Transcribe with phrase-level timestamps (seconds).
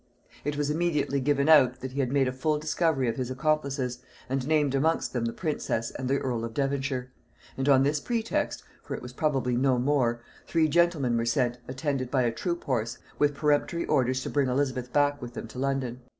[0.43, 3.99] It was immediately given out, that he had made a full discovery of his accomplices,
[4.29, 7.11] and named amongst them the princess and the earl of Devonshire;
[7.55, 12.09] and on this pretext, for it was probably no more, three gentlemen were sent, attended
[12.09, 15.99] by a troop horse, with peremptory orders to bring Elizabeth back with them to London.